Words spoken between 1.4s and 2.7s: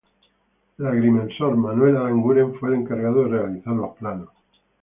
Manuel Aranguren fue